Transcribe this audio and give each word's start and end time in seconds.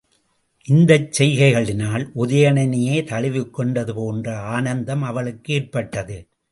இந்தச் 0.67 1.21
செய்கைகளினால் 1.21 2.05
உதயணனையே 2.15 3.03
தழுவிக் 3.03 3.59
கொண்டதுபோன்ற 3.59 4.35
ஆனந்தம் 4.35 5.01
அவளுக்கு 5.01 5.53
ஏற்பட்டது. 5.53 6.17